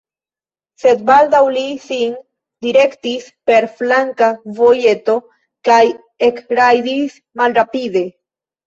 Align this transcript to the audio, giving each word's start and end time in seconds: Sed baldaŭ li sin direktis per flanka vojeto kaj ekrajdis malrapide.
Sed 0.83 1.03
baldaŭ 1.09 1.41
li 1.57 1.65
sin 1.83 2.15
direktis 2.67 3.29
per 3.51 3.69
flanka 3.77 4.33
vojeto 4.63 5.19
kaj 5.71 5.81
ekrajdis 6.33 7.25
malrapide. 7.43 8.07